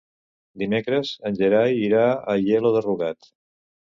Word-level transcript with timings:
Dimecres 0.61 1.11
en 1.31 1.37
Gerai 1.41 1.77
irà 1.89 2.03
a 2.07 2.19
Aielo 2.37 2.73
de 2.79 2.83
Rugat. 2.89 3.35